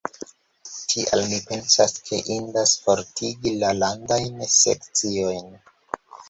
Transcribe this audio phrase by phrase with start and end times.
[0.93, 5.55] Tial, mi pensas ke indas fortigi la landajn sekciojn.